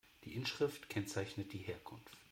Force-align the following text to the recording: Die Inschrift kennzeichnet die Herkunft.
Die 0.23 0.33
Inschrift 0.33 0.89
kennzeichnet 0.89 1.53
die 1.53 1.59
Herkunft. 1.59 2.17